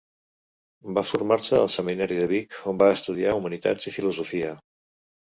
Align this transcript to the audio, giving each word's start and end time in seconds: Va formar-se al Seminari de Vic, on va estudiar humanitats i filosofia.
Va 0.97 1.03
formar-se 1.09 1.59
al 1.59 1.69
Seminari 1.75 2.19
de 2.23 2.27
Vic, 2.33 2.59
on 2.75 2.83
va 2.85 2.91
estudiar 2.97 3.39
humanitats 3.43 3.89
i 3.93 3.99
filosofia. 4.01 4.61